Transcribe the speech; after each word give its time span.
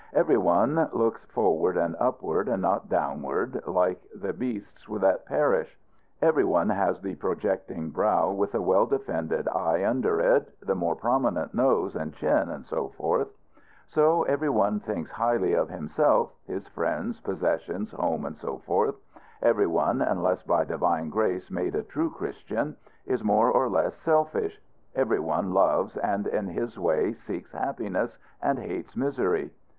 Every 0.13 0.35
one 0.39 0.89
looks 0.93 1.23
forward 1.25 1.77
and 1.77 1.95
upward, 1.99 2.47
and 2.47 2.59
not 2.59 2.89
downward 2.89 3.61
like 3.67 4.01
the 4.15 4.33
beasts 4.33 4.87
that 4.99 5.27
perish. 5.27 5.77
Every 6.23 6.43
one 6.43 6.69
has 6.69 6.99
the 6.99 7.13
projecting 7.13 7.91
brow, 7.91 8.31
with 8.31 8.53
the 8.53 8.63
well 8.63 8.87
defended 8.87 9.47
eye 9.49 9.85
under 9.85 10.19
it, 10.19 10.55
the 10.59 10.73
more 10.73 10.95
prominent 10.95 11.53
nose 11.53 11.95
and 11.95 12.15
chin, 12.15 12.63
&c. 12.67 12.75
So 13.89 14.23
every 14.23 14.49
one 14.49 14.79
thinks 14.79 15.11
highly 15.11 15.53
of 15.53 15.69
himself, 15.69 16.31
his 16.47 16.67
friends, 16.69 17.19
possessions, 17.19 17.91
home, 17.91 18.25
&c. 18.33 18.47
Every 19.43 19.67
one, 19.67 20.01
unless 20.01 20.41
by 20.41 20.65
divine 20.65 21.11
grace 21.11 21.51
made 21.51 21.75
a 21.75 21.83
true 21.83 22.09
Christian, 22.09 22.75
is 23.05 23.23
more 23.23 23.51
or 23.51 23.69
less 23.69 23.93
selfish. 24.03 24.59
Every 24.95 25.19
one 25.19 25.53
loves, 25.53 25.95
and, 25.95 26.25
in 26.25 26.47
his 26.47 26.79
way, 26.79 27.13
seeks 27.13 27.51
happiness, 27.51 28.17
and 28.41 28.57
hates 28.57 28.95
misery. 28.97 29.51